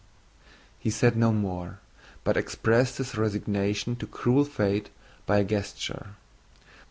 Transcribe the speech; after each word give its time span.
He 0.79 0.89
said 0.89 1.15
no 1.15 1.31
more, 1.31 1.77
but 2.23 2.35
expressed 2.35 2.97
his 2.97 3.15
resignation 3.15 3.95
to 3.97 4.07
cruel 4.07 4.45
fate 4.45 4.89
by 5.27 5.37
a 5.37 5.43
gesture. 5.43 6.15